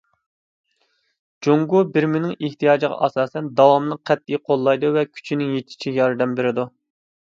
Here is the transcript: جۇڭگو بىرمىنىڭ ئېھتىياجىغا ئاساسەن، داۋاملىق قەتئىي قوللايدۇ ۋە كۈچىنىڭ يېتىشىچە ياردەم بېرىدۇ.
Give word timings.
جۇڭگو 1.47 1.81
بىرمىنىڭ 1.97 2.33
ئېھتىياجىغا 2.47 2.97
ئاساسەن، 3.09 3.51
داۋاملىق 3.61 4.03
قەتئىي 4.11 4.41
قوللايدۇ 4.49 4.91
ۋە 4.97 5.05
كۈچىنىڭ 5.11 5.55
يېتىشىچە 5.59 5.95
ياردەم 5.99 6.35
بېرىدۇ. 6.41 6.67